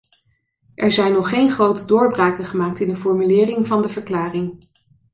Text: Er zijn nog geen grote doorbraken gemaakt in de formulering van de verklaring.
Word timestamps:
Er 0.75 0.91
zijn 0.91 1.13
nog 1.13 1.29
geen 1.29 1.51
grote 1.51 1.85
doorbraken 1.85 2.45
gemaakt 2.45 2.79
in 2.79 2.87
de 2.87 2.95
formulering 2.95 3.67
van 3.67 3.81
de 3.81 3.89
verklaring. 3.89 4.65